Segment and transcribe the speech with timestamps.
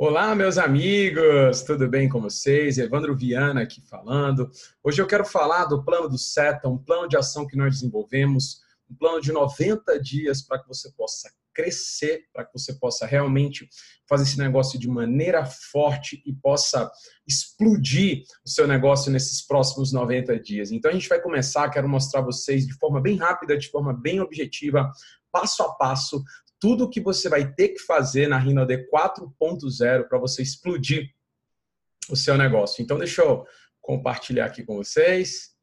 [0.00, 2.78] Olá, meus amigos, tudo bem com vocês?
[2.78, 4.48] Evandro Viana aqui falando.
[4.80, 8.60] Hoje eu quero falar do plano do SETA, um plano de ação que nós desenvolvemos,
[8.88, 13.68] um plano de 90 dias para que você possa crescer, para que você possa realmente
[14.08, 16.88] fazer esse negócio de maneira forte e possa
[17.26, 20.70] explodir o seu negócio nesses próximos 90 dias.
[20.70, 23.92] Então a gente vai começar, quero mostrar a vocês de forma bem rápida, de forma
[23.92, 24.92] bem objetiva,
[25.32, 26.22] passo a passo,
[26.60, 31.10] tudo que você vai ter que fazer na RinoD 4.0 para você explodir
[32.10, 32.82] o seu negócio.
[32.82, 33.46] Então, deixa eu
[33.80, 35.54] compartilhar aqui com vocês.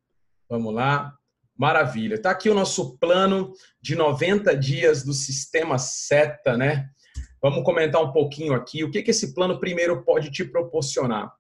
[0.49, 1.13] Vamos lá.
[1.57, 2.15] Maravilha.
[2.15, 6.89] Está aqui o nosso plano de 90 dias do sistema SETA, né?
[7.41, 11.31] Vamos comentar um pouquinho aqui o que, que esse plano primeiro pode te proporcionar.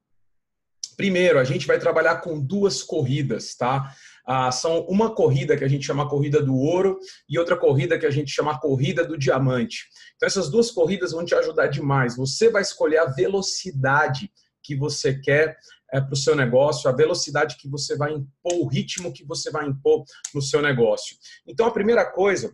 [0.95, 3.93] Primeiro, a gente vai trabalhar com duas corridas, tá?
[4.25, 6.97] Ah, são uma corrida que a gente chama corrida do ouro
[7.29, 9.85] e outra corrida que a gente chama corrida do diamante.
[10.15, 12.17] Então, essas duas corridas vão te ajudar demais.
[12.17, 14.31] Você vai escolher a velocidade
[14.63, 15.55] que você quer
[15.93, 19.51] é, para o seu negócio, a velocidade que você vai impor, o ritmo que você
[19.51, 21.15] vai impor no seu negócio.
[21.47, 22.51] Então, a primeira coisa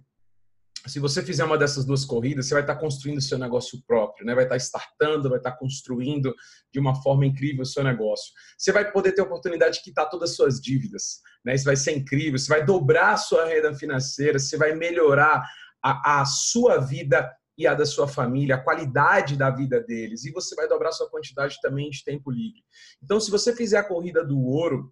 [0.87, 4.25] se você fizer uma dessas duas corridas, você vai estar construindo o seu negócio próprio,
[4.25, 4.33] né?
[4.33, 6.33] vai estar startando, vai estar construindo
[6.71, 8.33] de uma forma incrível o seu negócio.
[8.57, 11.21] Você vai poder ter a oportunidade de quitar todas as suas dívidas.
[11.45, 11.53] Né?
[11.55, 15.43] Isso vai ser incrível, você vai dobrar a sua renda financeira, você vai melhorar
[15.83, 20.31] a, a sua vida e a da sua família, a qualidade da vida deles, e
[20.31, 22.63] você vai dobrar a sua quantidade também de tempo livre.
[23.03, 24.91] Então, se você fizer a corrida do ouro,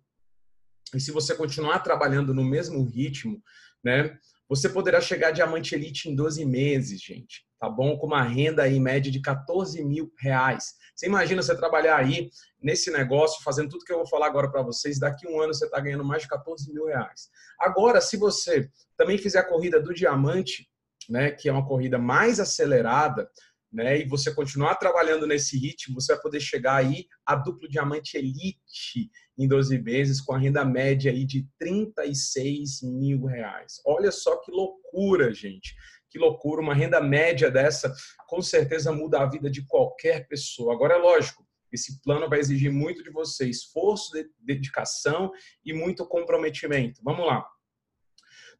[0.93, 3.41] e se você continuar trabalhando no mesmo ritmo,
[3.83, 4.17] né?
[4.49, 7.95] Você poderá chegar a diamante elite em 12 meses, gente, tá bom?
[7.97, 10.73] Com uma renda em média de 14 mil reais.
[10.95, 14.63] Você imagina você trabalhar aí nesse negócio, fazendo tudo que eu vou falar agora para
[14.63, 17.29] vocês, daqui um ano você está ganhando mais de 14 mil reais.
[17.59, 20.67] Agora, se você também fizer a corrida do diamante,
[21.07, 23.29] né, que é uma corrida mais acelerada,
[23.71, 28.17] né, e você continuar trabalhando nesse ritmo, você vai poder chegar aí a duplo diamante
[28.17, 33.81] elite em 12 meses com a renda média aí de 36 mil reais.
[33.85, 35.75] Olha só que loucura, gente.
[36.09, 37.93] Que loucura, uma renda média dessa
[38.27, 40.73] com certeza muda a vida de qualquer pessoa.
[40.73, 45.31] Agora é lógico, esse plano vai exigir muito de você, esforço, dedicação
[45.63, 46.99] e muito comprometimento.
[47.03, 47.45] Vamos lá.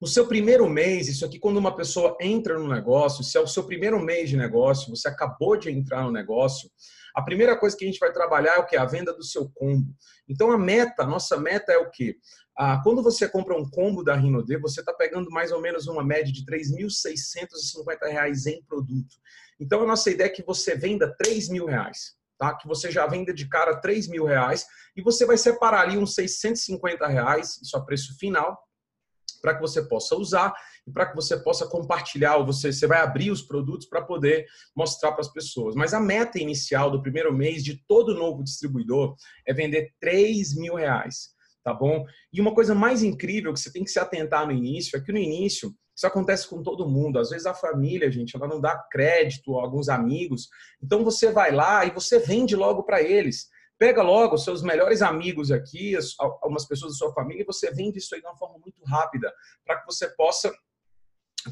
[0.02, 3.48] No seu primeiro mês, isso aqui, quando uma pessoa entra no negócio, se é o
[3.48, 6.70] seu primeiro mês de negócio, você acabou de entrar no negócio,
[7.14, 8.78] a primeira coisa que a gente vai trabalhar é o que?
[8.78, 9.94] A venda do seu combo.
[10.28, 12.16] Então, a meta, a nossa meta é o quê?
[12.58, 16.04] Ah, quando você compra um combo da Rinode, você está pegando mais ou menos uma
[16.04, 19.16] média de R$ 3.650 em produto.
[19.59, 22.18] Então, a nossa ideia é que você venda R$ reais.
[22.38, 22.56] Tá?
[22.56, 24.66] Que você já venda de cara R$ mil reais
[24.96, 28.58] e você vai separar ali uns 650 reais, isso a preço final,
[29.40, 30.54] para que você possa usar
[30.88, 34.46] e para que você possa compartilhar, ou você, você vai abrir os produtos para poder
[34.76, 35.76] mostrar para as pessoas.
[35.76, 40.76] Mas a meta inicial do primeiro mês de todo novo distribuidor é vender 3 mil
[40.76, 41.30] reais,
[41.64, 42.06] tá bom?
[42.32, 45.12] E uma coisa mais incrível que você tem que se atentar no início é que
[45.12, 47.20] no início isso acontece com todo mundo.
[47.20, 50.48] Às vezes a família, gente, ela não dá crédito a alguns amigos.
[50.82, 53.50] Então você vai lá e você vende logo para eles.
[53.78, 58.16] Pega logo seus melhores amigos aqui, algumas pessoas da sua família, e você vende isso
[58.16, 59.32] aí de uma forma muito rápida,
[59.66, 60.52] para que você possa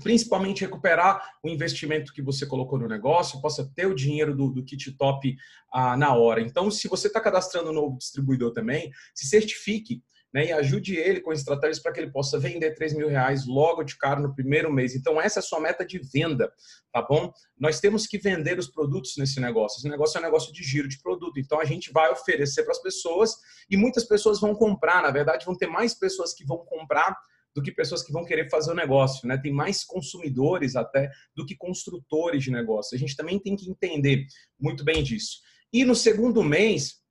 [0.03, 4.63] principalmente recuperar o investimento que você colocou no negócio, possa ter o dinheiro do, do
[4.63, 5.35] kit top
[5.71, 6.41] ah, na hora.
[6.41, 11.21] Então, se você está cadastrando um novo distribuidor também, se certifique né, e ajude ele
[11.21, 14.71] com estratégias para que ele possa vender 3 mil reais logo de cara no primeiro
[14.71, 14.95] mês.
[14.95, 16.51] Então, essa é a sua meta de venda,
[16.91, 17.31] tá bom?
[17.57, 19.79] Nós temos que vender os produtos nesse negócio.
[19.79, 21.39] Esse negócio é um negócio de giro de produto.
[21.39, 23.35] Então, a gente vai oferecer para as pessoas
[23.69, 25.01] e muitas pessoas vão comprar.
[25.01, 27.15] Na verdade, vão ter mais pessoas que vão comprar
[27.55, 29.35] do que pessoas que vão querer fazer o negócio, né?
[29.35, 32.95] Tem mais consumidores até do que construtores de negócio.
[32.95, 34.27] A gente também tem que entender
[34.59, 35.39] muito bem disso.
[35.73, 37.01] E no segundo mês,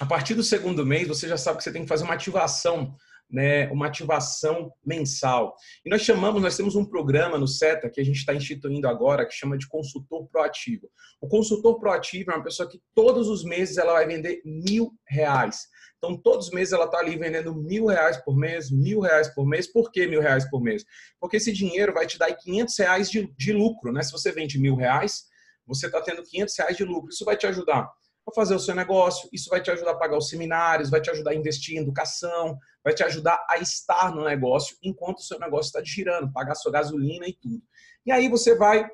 [0.00, 2.94] a partir do segundo mês, você já sabe que você tem que fazer uma ativação,
[3.30, 5.54] né, uma ativação mensal.
[5.84, 9.26] E nós chamamos, nós temos um programa no SETA que a gente está instituindo agora,
[9.26, 10.88] que chama de consultor proativo.
[11.20, 15.66] O consultor proativo é uma pessoa que todos os meses ela vai vender mil reais.
[15.98, 19.44] Então, todos os meses ela está ali vendendo mil reais por mês, mil reais por
[19.44, 19.66] mês.
[19.66, 20.84] Por que mil reais por mês?
[21.20, 24.00] Porque esse dinheiro vai te dar 500 reais de, de lucro, né?
[24.02, 25.24] Se você vende mil reais,
[25.66, 27.10] você está tendo 500 reais de lucro.
[27.10, 27.90] Isso vai te ajudar
[28.30, 31.10] a fazer o seu negócio, isso vai te ajudar a pagar os seminários, vai te
[31.10, 35.38] ajudar a investir em educação, vai te ajudar a estar no negócio enquanto o seu
[35.38, 37.62] negócio está girando, pagar sua gasolina e tudo.
[38.06, 38.88] E aí você vai,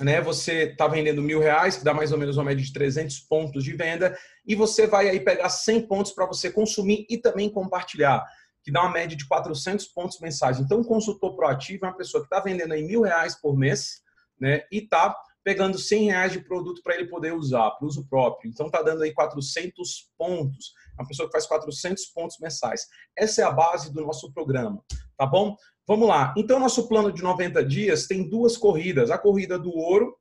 [0.00, 0.20] né?
[0.20, 3.62] Você está vendendo mil reais, que dá mais ou menos uma média de 300 pontos
[3.62, 8.24] de venda, e você vai aí pegar 100 pontos para você consumir e também compartilhar
[8.68, 10.60] que dá uma média de 400 pontos mensais.
[10.60, 14.02] Então, um consultor proativo é uma pessoa que está vendendo aí mil reais por mês,
[14.38, 14.62] né?
[14.70, 18.50] E está pegando 100 reais de produto para ele poder usar, para uso próprio.
[18.50, 20.72] Então tá dando aí 400 pontos.
[20.98, 22.86] Uma pessoa que faz 400 pontos mensais.
[23.16, 24.82] Essa é a base do nosso programa,
[25.16, 25.56] tá bom?
[25.86, 26.34] Vamos lá.
[26.36, 29.10] Então nosso plano de 90 dias tem duas corridas.
[29.10, 30.16] A corrida do ouro,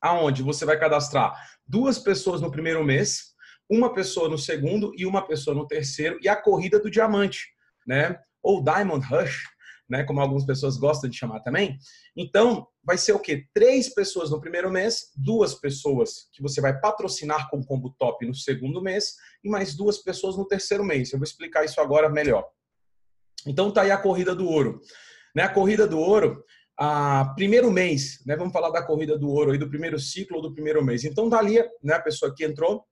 [0.00, 1.34] aonde você vai cadastrar
[1.66, 3.34] duas pessoas no primeiro mês,
[3.70, 7.46] uma pessoa no segundo e uma pessoa no terceiro, e a corrida do diamante,
[7.86, 8.18] né?
[8.42, 9.44] Ou Diamond Rush,
[9.88, 10.04] né?
[10.04, 11.78] Como algumas pessoas gostam de chamar também.
[12.16, 13.46] Então, vai ser o quê?
[13.54, 18.34] Três pessoas no primeiro mês, duas pessoas que você vai patrocinar com combo top no
[18.34, 21.12] segundo mês e mais duas pessoas no terceiro mês.
[21.12, 22.46] Eu vou explicar isso agora melhor.
[23.46, 24.80] Então, tá aí a corrida do ouro.
[25.34, 25.42] Né?
[25.42, 26.42] A corrida do ouro,
[26.78, 28.36] a primeiro mês, né?
[28.36, 31.04] Vamos falar da corrida do ouro aí do primeiro ciclo ou do primeiro mês.
[31.04, 31.94] Então, tá ali, né?
[31.94, 32.84] A pessoa que entrou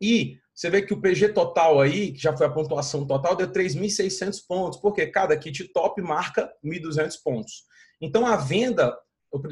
[0.00, 3.48] e você vê que o PG total aí, que já foi a pontuação total, deu
[3.50, 7.64] 3.600 pontos, porque cada kit top marca 1.200 pontos.
[8.00, 8.94] Então, a venda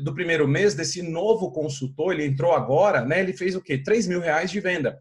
[0.02, 3.20] do primeiro mês desse novo consultor, ele entrou agora, né?
[3.20, 3.78] Ele fez o quê?
[3.78, 4.98] 3 mil reais de venda.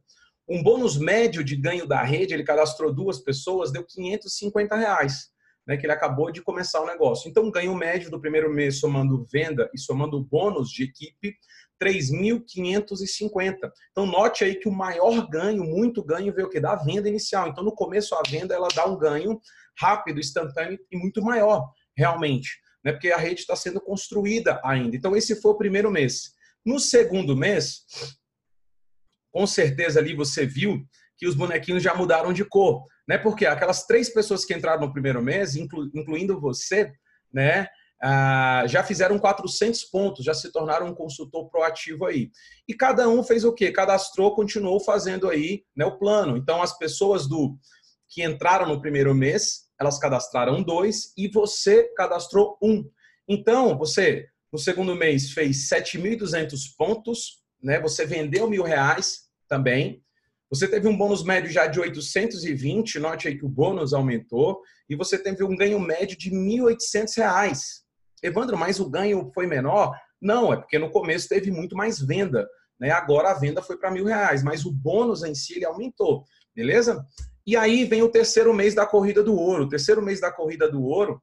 [0.47, 5.29] Um bônus médio de ganho da rede, ele cadastrou duas pessoas, deu 550 reais,
[5.67, 5.75] né?
[5.75, 7.29] Que ele acabou de começar o negócio.
[7.29, 11.35] Então, ganho médio do primeiro mês, somando venda e somando bônus de equipe,
[11.81, 13.71] 3.550.
[13.91, 16.59] Então, note aí que o maior ganho, muito ganho, veio o quê?
[16.59, 17.47] Da venda inicial.
[17.47, 19.39] Então, no começo, a venda ela dá um ganho
[19.79, 22.59] rápido, instantâneo e muito maior, realmente.
[22.83, 22.91] Né?
[22.91, 24.95] Porque a rede está sendo construída ainda.
[24.95, 26.33] Então, esse foi o primeiro mês.
[26.65, 27.85] No segundo mês,
[29.31, 30.85] com certeza ali você viu
[31.17, 32.85] que os bonequinhos já mudaram de cor.
[33.07, 33.17] Né?
[33.17, 36.91] Porque aquelas três pessoas que entraram no primeiro mês, inclu, incluindo você,
[37.33, 37.67] né?
[38.01, 42.31] Ah, já fizeram 400 pontos, já se tornaram um consultor proativo aí.
[42.67, 43.71] E cada um fez o quê?
[43.71, 46.37] Cadastrou, continuou fazendo aí né, o plano.
[46.37, 47.57] Então, as pessoas do
[48.09, 52.89] que entraram no primeiro mês, elas cadastraram dois e você cadastrou um.
[53.27, 57.79] Então, você, no segundo mês, fez 7.200 pontos, né?
[57.79, 60.01] você vendeu mil reais também,
[60.49, 64.95] você teve um bônus médio já de 820, note aí que o bônus aumentou, e
[64.95, 67.86] você teve um ganho médio de R$ 1.800.
[68.23, 69.95] Evandro, mas o ganho foi menor?
[70.21, 72.47] Não, é porque no começo teve muito mais venda.
[72.79, 72.91] Né?
[72.91, 76.23] Agora a venda foi para mil reais, mas o bônus em si ele aumentou,
[76.55, 77.05] beleza?
[77.45, 79.63] E aí vem o terceiro mês da corrida do ouro.
[79.63, 81.21] O terceiro mês da corrida do ouro,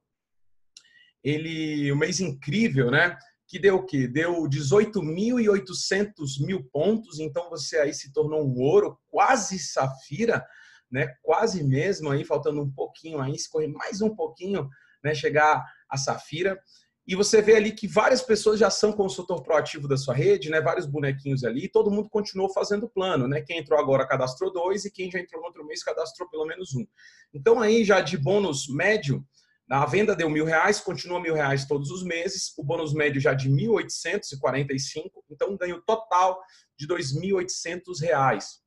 [1.23, 3.17] ele, um mês incrível, né?
[3.47, 4.07] Que deu o quê?
[4.07, 7.19] Deu 18.800 mil pontos.
[7.19, 10.43] Então você aí se tornou um ouro, quase safira,
[10.91, 11.13] né?
[11.21, 14.67] Quase mesmo aí, faltando um pouquinho aí, se correr mais um pouquinho,
[15.03, 15.13] né?
[15.13, 16.59] Chegar a safira.
[17.07, 20.59] E você vê ali que várias pessoas já são consultor proativo da sua rede, né?
[20.59, 23.41] Vários bonequinhos ali, e todo mundo continuou fazendo plano, né?
[23.41, 26.73] Quem entrou agora cadastrou dois e quem já entrou no outro mês cadastrou pelo menos
[26.73, 26.85] um.
[27.33, 29.23] Então aí já de bônus médio,
[29.69, 33.33] a venda deu mil reais, continua mil reais todos os meses, o bônus médio já
[33.33, 36.39] de 1.845, então um ganho total
[36.77, 38.61] de 2.800 reais.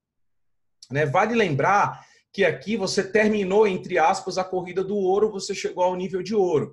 [0.91, 1.07] Né?
[1.07, 5.97] Vale lembrar que aqui você terminou, entre aspas, a corrida do ouro, você chegou ao
[5.97, 6.73] nível de ouro.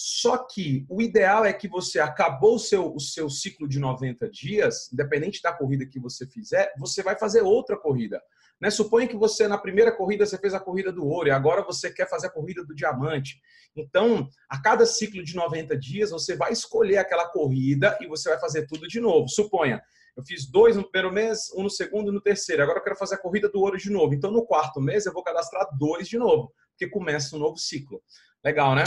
[0.00, 4.30] Só que o ideal é que você acabou o seu, o seu ciclo de 90
[4.30, 8.22] dias, independente da corrida que você fizer, você vai fazer outra corrida.
[8.60, 8.70] Né?
[8.70, 11.90] Suponha que você, na primeira corrida, você fez a corrida do ouro e agora você
[11.90, 13.40] quer fazer a corrida do diamante.
[13.74, 18.38] Então, a cada ciclo de 90 dias, você vai escolher aquela corrida e você vai
[18.38, 19.28] fazer tudo de novo.
[19.28, 19.82] Suponha,
[20.16, 22.62] eu fiz dois no primeiro mês, um no segundo e no terceiro.
[22.62, 24.14] Agora eu quero fazer a corrida do ouro de novo.
[24.14, 28.00] Então, no quarto mês, eu vou cadastrar dois de novo, porque começa um novo ciclo.
[28.44, 28.84] Legal, né?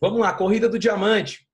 [0.00, 1.46] Vamos lá, corrida do diamante.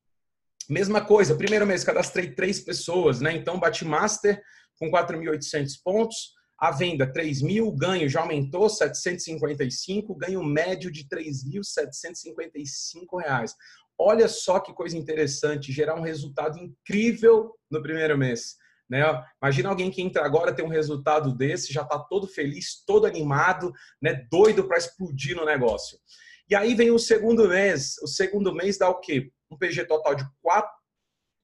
[0.71, 3.35] Mesma coisa, primeiro mês cadastrei três pessoas, né?
[3.35, 4.41] Então bati master
[4.79, 13.53] com 4.800 pontos, a venda 3.000, ganho já aumentou 755, ganho médio de 3.755 reais.
[13.99, 18.55] Olha só que coisa interessante, gerar um resultado incrível no primeiro mês.
[18.89, 19.03] Né?
[19.43, 23.73] Imagina alguém que entra agora tem um resultado desse, já está todo feliz, todo animado,
[24.01, 24.25] né?
[24.31, 25.99] doido para explodir no negócio.
[26.49, 27.97] E aí vem o segundo mês.
[28.03, 29.31] O segundo mês dá o quê?
[29.51, 30.25] Um PG total de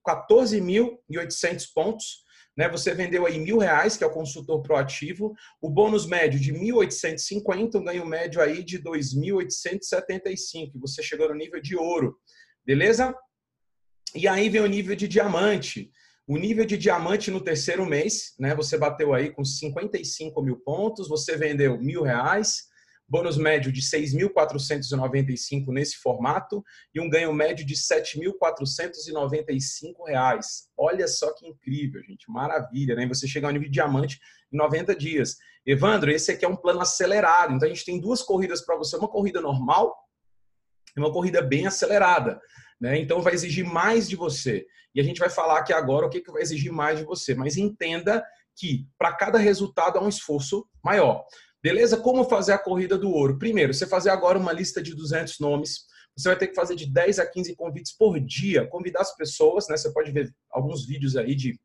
[0.06, 2.23] 14.800 pontos.
[2.56, 2.68] Né?
[2.68, 5.35] Você vendeu aí mil reais, que é o consultor proativo.
[5.61, 10.73] O bônus médio de 1.850, um ganho médio aí de 2.875.
[10.80, 12.16] Você chegou no nível de ouro.
[12.64, 13.14] Beleza?
[14.14, 15.90] E aí vem o nível de diamante.
[16.28, 18.54] O nível de diamante no terceiro mês, né?
[18.54, 22.68] Você bateu aí com 55 mil pontos, você vendeu mil reais,
[23.12, 26.64] bônus médio de 6.495 nesse formato
[26.95, 30.71] e um ganho médio de 7.495 reais.
[30.75, 33.07] Olha só que incrível, gente, maravilha, né?
[33.07, 34.19] Você chega ao nível de diamante
[34.50, 35.37] em 90 dias.
[35.66, 38.97] Evandro, esse aqui é um plano acelerado, então a gente tem duas corridas para você,
[38.97, 39.95] uma corrida normal
[40.97, 42.40] É uma corrida bem acelerada,
[42.81, 42.99] né?
[42.99, 44.64] Então vai exigir mais de você.
[44.95, 47.35] E a gente vai falar aqui agora o que, que vai exigir mais de você.
[47.35, 48.25] Mas entenda
[48.57, 51.26] que para cada resultado há um esforço maior.
[51.62, 51.97] Beleza?
[51.97, 53.38] Como fazer a corrida do ouro?
[53.38, 55.87] Primeiro, você fazer agora uma lista de 200 nomes.
[56.16, 58.66] Você vai ter que fazer de 10 a 15 convites por dia.
[58.66, 59.76] Convidar as pessoas, né?
[59.76, 61.59] Você pode ver alguns vídeos aí de,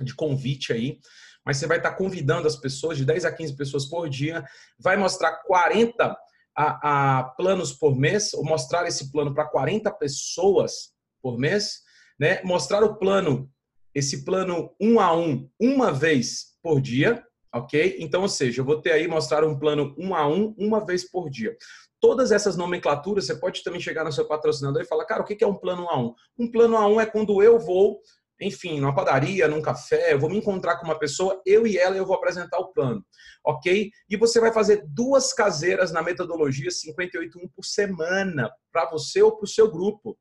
[0.00, 0.98] de convite aí.
[1.44, 4.44] Mas você vai estar convidando as pessoas, de 10 a 15 pessoas por dia.
[4.78, 6.16] Vai mostrar 40
[6.56, 11.82] a, a planos por mês, ou mostrar esse plano para 40 pessoas por mês,
[12.18, 12.42] né?
[12.42, 13.48] Mostrar o plano,
[13.94, 17.24] esse plano um a um, uma vez por dia,
[17.56, 17.96] ok?
[17.98, 21.08] Então, ou seja, eu vou ter aí mostrar um plano um a um, uma vez
[21.10, 21.56] por dia.
[22.00, 25.42] Todas essas nomenclaturas, você pode também chegar no seu patrocinador e falar, cara, o que
[25.42, 26.14] é um plano um a um?
[26.38, 28.00] Um plano a um é quando eu vou
[28.40, 31.96] enfim, numa padaria, num café, eu vou me encontrar com uma pessoa, eu e ela
[31.96, 33.04] eu vou apresentar o plano,
[33.44, 33.90] ok?
[34.08, 39.44] E você vai fazer duas caseiras na metodologia 58.1 por semana, para você ou para
[39.44, 40.18] o seu grupo,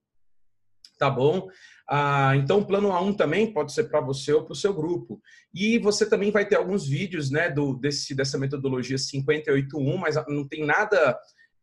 [0.97, 1.47] tá bom?
[1.89, 5.21] Ah, então, o plano A1 também pode ser para você ou para o seu grupo.
[5.53, 10.47] E você também vai ter alguns vídeos né, do, desse, dessa metodologia 58.1, mas não
[10.47, 11.17] tem nada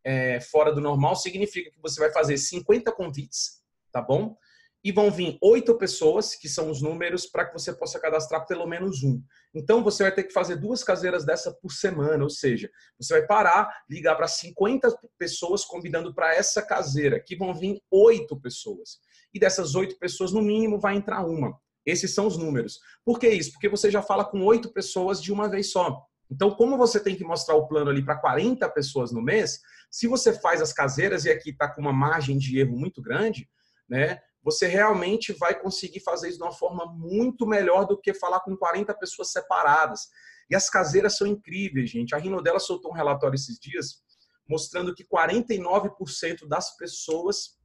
[0.04, 3.62] é, fora do normal, significa que você vai fazer 50 convites,
[3.92, 4.36] tá bom?
[4.84, 8.66] e vão vir oito pessoas, que são os números, para que você possa cadastrar pelo
[8.66, 9.22] menos um.
[9.54, 13.26] Então, você vai ter que fazer duas caseiras dessa por semana, ou seja, você vai
[13.26, 18.98] parar, ligar para 50 pessoas, convidando para essa caseira, que vão vir oito pessoas.
[19.34, 21.58] E dessas oito pessoas, no mínimo, vai entrar uma.
[21.84, 22.78] Esses são os números.
[23.04, 23.52] Por que isso?
[23.52, 26.04] Porque você já fala com oito pessoas de uma vez só.
[26.30, 29.60] Então, como você tem que mostrar o plano ali para 40 pessoas no mês,
[29.90, 33.48] se você faz as caseiras e aqui está com uma margem de erro muito grande,
[33.88, 34.20] né?
[34.42, 38.56] você realmente vai conseguir fazer isso de uma forma muito melhor do que falar com
[38.56, 40.08] 40 pessoas separadas.
[40.50, 42.14] E as caseiras são incríveis, gente.
[42.14, 44.02] A Rinodela soltou um relatório esses dias
[44.48, 47.56] mostrando que 49% das pessoas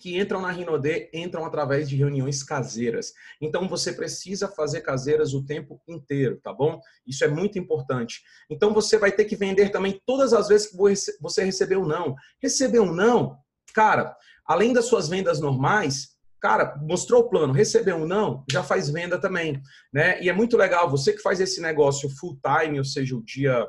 [0.00, 3.12] que entram na Rinodê entram através de reuniões caseiras.
[3.40, 6.80] Então você precisa fazer caseiras o tempo inteiro, tá bom?
[7.06, 8.22] Isso é muito importante.
[8.48, 10.76] Então você vai ter que vender também todas as vezes que
[11.20, 12.16] você recebeu não.
[12.42, 13.36] Recebeu não,
[13.74, 14.16] cara,
[14.46, 19.20] além das suas vendas normais, cara, mostrou o plano, recebeu um não, já faz venda
[19.20, 19.60] também,
[19.92, 20.20] né?
[20.22, 23.68] E é muito legal, você que faz esse negócio full time, ou seja, o dia,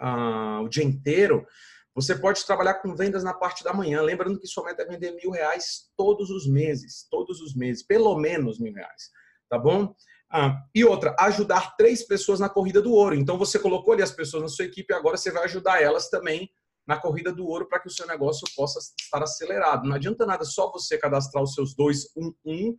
[0.00, 1.46] uh, o dia inteiro,
[1.94, 5.12] você pode trabalhar com vendas na parte da manhã, lembrando que sua meta é vender
[5.12, 9.10] mil reais todos os meses, todos os meses, pelo menos mil reais,
[9.48, 9.94] tá bom?
[10.32, 13.16] Ah, e outra, ajudar três pessoas na corrida do ouro.
[13.16, 16.48] Então você colocou ali as pessoas na sua equipe, agora você vai ajudar elas também
[16.86, 19.88] na corrida do ouro para que o seu negócio possa estar acelerado.
[19.88, 22.76] Não adianta nada só você cadastrar os seus dois, um, um,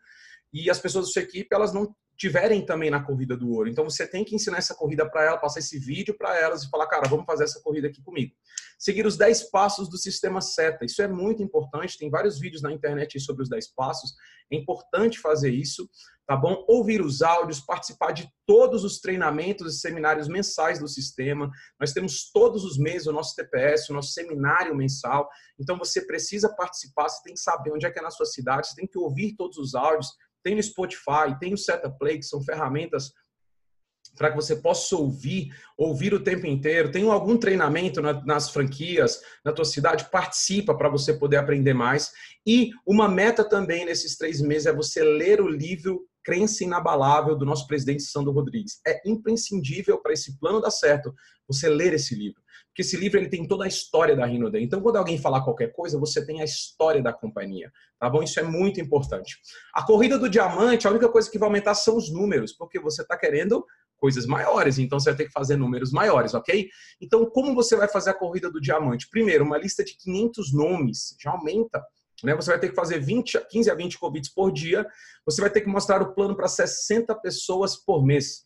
[0.53, 3.67] e as pessoas da sua equipe elas não tiverem também na corrida do ouro.
[3.67, 6.69] Então você tem que ensinar essa corrida para ela, passar esse vídeo para elas e
[6.69, 8.31] falar, cara, vamos fazer essa corrida aqui comigo.
[8.77, 10.85] Seguir os 10 passos do sistema SETA.
[10.85, 14.13] Isso é muito importante, tem vários vídeos na internet sobre os 10 passos.
[14.51, 15.89] É importante fazer isso
[16.31, 16.63] tá bom?
[16.65, 21.51] Ouvir os áudios, participar de todos os treinamentos e seminários mensais do sistema.
[21.77, 25.29] Nós temos todos os meses o nosso TPS, o nosso seminário mensal.
[25.59, 28.67] Então você precisa participar, você tem que saber onde é que é na sua cidade,
[28.67, 30.07] você tem que ouvir todos os áudios.
[30.43, 33.12] Tem no Spotify, tem o Setup Play, que são ferramentas
[34.17, 36.91] para que você possa ouvir, ouvir o tempo inteiro.
[36.91, 40.10] Tem algum treinamento nas franquias, na tua cidade?
[40.12, 42.12] Participa para você poder aprender mais.
[42.45, 47.45] E uma meta também nesses três meses é você ler o livro crença inabalável do
[47.45, 48.79] nosso presidente Sandro Rodrigues.
[48.85, 51.13] É imprescindível para esse plano dar certo
[51.47, 52.41] você ler esse livro.
[52.67, 54.57] Porque esse livro ele tem toda a história da Rinode.
[54.63, 57.69] Então, quando alguém falar qualquer coisa, você tem a história da companhia.
[57.99, 58.23] Tá bom?
[58.23, 59.37] Isso é muito importante.
[59.73, 63.01] A corrida do diamante, a única coisa que vai aumentar são os números, porque você
[63.01, 63.65] está querendo
[63.97, 66.67] coisas maiores, então você vai ter que fazer números maiores, ok?
[66.99, 69.07] Então, como você vai fazer a corrida do diamante?
[69.07, 71.85] Primeiro, uma lista de 500 nomes já aumenta
[72.23, 72.35] né?
[72.35, 74.87] Você vai ter que fazer 20, 15 a 20 convites por dia.
[75.25, 78.45] Você vai ter que mostrar o plano para 60 pessoas por mês.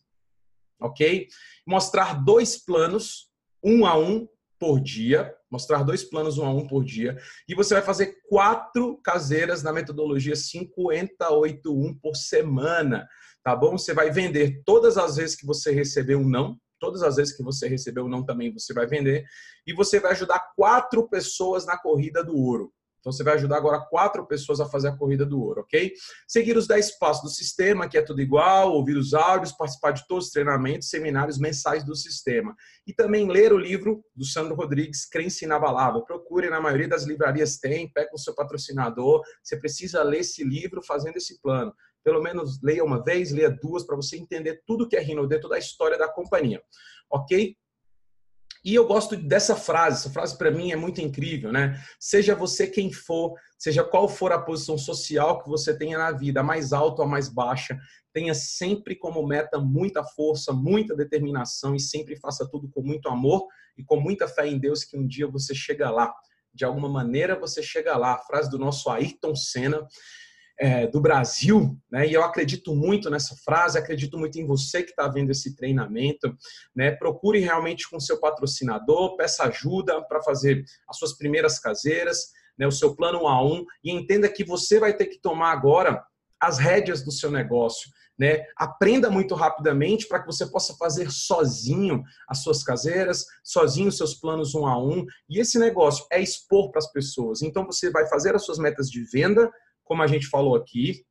[0.80, 1.28] Ok?
[1.66, 3.30] Mostrar dois planos,
[3.62, 4.28] um a um
[4.58, 5.34] por dia.
[5.50, 7.16] Mostrar dois planos, um a um por dia.
[7.48, 13.06] E você vai fazer quatro caseiras na metodologia 5081 por semana.
[13.42, 13.78] Tá bom?
[13.78, 16.58] Você vai vender todas as vezes que você recebeu um não.
[16.78, 19.24] Todas as vezes que você recebeu um não também você vai vender.
[19.66, 22.72] E você vai ajudar quatro pessoas na corrida do ouro.
[23.06, 25.92] Então você vai ajudar agora quatro pessoas a fazer a corrida do ouro, ok?
[26.26, 30.04] Seguir os dez passos do sistema, que é tudo igual, ouvir os áudios, participar de
[30.08, 32.52] todos os treinamentos, seminários mensais do sistema.
[32.84, 36.02] E também ler o livro do Sandro Rodrigues, Crença Inabalável.
[36.02, 39.22] Procure, na maioria das livrarias tem, pega o seu patrocinador.
[39.40, 41.72] Você precisa ler esse livro fazendo esse plano.
[42.02, 45.54] Pelo menos leia uma vez, leia duas, para você entender tudo que é Rinode, toda
[45.54, 46.60] a história da companhia.
[47.08, 47.56] Ok?
[48.66, 51.80] E eu gosto dessa frase, essa frase para mim é muito incrível, né?
[52.00, 56.40] Seja você quem for, seja qual for a posição social que você tenha na vida,
[56.40, 57.78] a mais alta ou a mais baixa,
[58.12, 63.46] tenha sempre como meta muita força, muita determinação e sempre faça tudo com muito amor
[63.78, 66.12] e com muita fé em Deus que um dia você chega lá.
[66.52, 68.14] De alguma maneira você chega lá.
[68.14, 69.86] A frase do nosso Ayrton Senna
[70.58, 72.06] é, do Brasil, né?
[72.06, 76.34] E eu acredito muito nessa frase, acredito muito em você que está vendo esse treinamento,
[76.74, 76.90] né?
[76.92, 82.66] Procure realmente com seu patrocinador, peça ajuda para fazer as suas primeiras caseiras, né?
[82.66, 86.02] O seu plano a um e entenda que você vai ter que tomar agora
[86.40, 87.90] as rédeas do seu negócio.
[88.18, 88.44] Né?
[88.56, 94.14] Aprenda muito rapidamente para que você possa fazer sozinho as suas caseiras, sozinho os seus
[94.14, 95.04] planos um a um.
[95.28, 97.42] E esse negócio é expor para as pessoas.
[97.42, 99.52] Então você vai fazer as suas metas de venda,
[99.86, 101.06] como a gente falou aqui,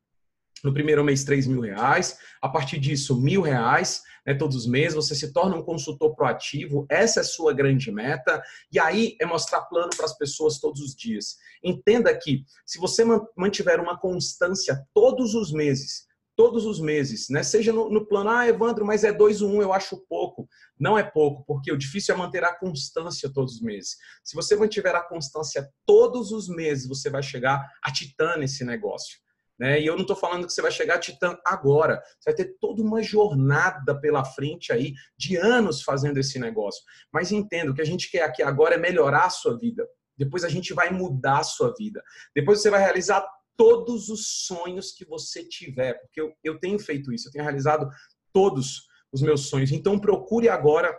[0.63, 2.17] no primeiro mês, 3 mil reais.
[2.41, 4.95] A partir disso, mil reais né, todos os meses.
[4.95, 6.85] Você se torna um consultor proativo.
[6.89, 8.41] Essa é a sua grande meta.
[8.71, 11.35] E aí é mostrar plano para as pessoas todos os dias.
[11.63, 13.03] Entenda que se você
[13.37, 17.43] mantiver uma constância todos os meses, todos os meses, né?
[17.43, 20.47] Seja no, no, plano, ah, Evandro, mas é 2 1, eu acho pouco.
[20.79, 23.95] Não é pouco, porque o difícil é manter a constância todos os meses.
[24.23, 29.17] Se você mantiver a constância todos os meses, você vai chegar a titã nesse negócio.
[29.57, 29.81] Né?
[29.81, 32.01] E eu não estou falando que você vai chegar a titã agora.
[32.19, 36.83] Você vai ter toda uma jornada pela frente aí de anos fazendo esse negócio.
[37.11, 39.87] Mas entenda, o que a gente quer aqui agora é melhorar a sua vida.
[40.17, 42.01] Depois a gente vai mudar a sua vida.
[42.33, 43.25] Depois você vai realizar
[43.57, 47.89] todos os sonhos que você tiver, porque eu, eu tenho feito isso, eu tenho realizado
[48.33, 49.71] todos os meus sonhos.
[49.71, 50.95] Então, procure agora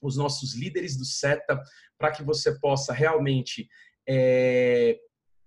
[0.00, 1.60] os nossos líderes do SETA
[1.98, 3.68] para que você possa realmente
[4.08, 4.98] é,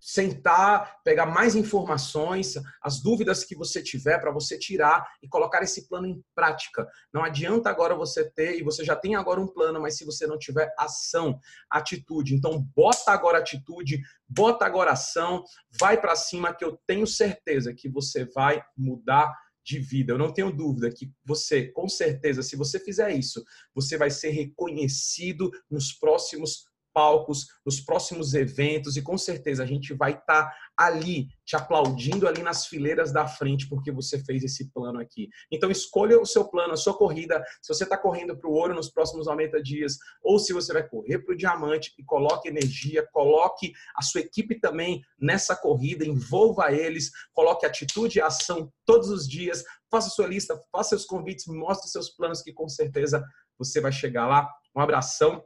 [0.05, 5.87] sentar, pegar mais informações, as dúvidas que você tiver para você tirar e colocar esse
[5.87, 6.85] plano em prática.
[7.13, 10.27] Não adianta agora você ter e você já tem agora um plano, mas se você
[10.27, 15.41] não tiver ação, atitude, então bota agora atitude, bota agora ação,
[15.79, 19.33] vai para cima que eu tenho certeza que você vai mudar
[19.63, 20.11] de vida.
[20.11, 23.41] Eu não tenho dúvida que você, com certeza, se você fizer isso,
[23.73, 29.93] você vai ser reconhecido nos próximos palcos, nos próximos eventos, e com certeza a gente
[29.93, 34.71] vai estar tá ali, te aplaudindo ali nas fileiras da frente, porque você fez esse
[34.71, 35.29] plano aqui.
[35.51, 37.43] Então, escolha o seu plano, a sua corrida.
[37.61, 40.87] Se você está correndo para o ouro nos próximos 90 dias, ou se você vai
[40.87, 46.71] correr para o diamante, e coloque energia, coloque a sua equipe também nessa corrida, envolva
[46.71, 51.89] eles, coloque atitude e ação todos os dias, faça sua lista, faça seus convites, mostre
[51.89, 53.23] seus planos, que com certeza
[53.57, 54.49] você vai chegar lá.
[54.75, 55.43] Um abração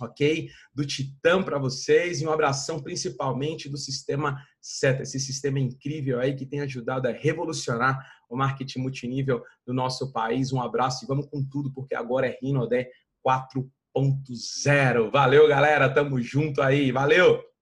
[0.00, 0.48] ok?
[0.74, 6.34] Do Titã para vocês e um abração principalmente do sistema SETA, esse sistema incrível aí
[6.34, 10.52] que tem ajudado a revolucionar o marketing multinível do nosso país.
[10.52, 12.90] Um abraço e vamos com tudo, porque agora é Rinodé
[13.26, 15.10] 4.0.
[15.10, 17.55] Valeu, galera, tamo junto aí, valeu!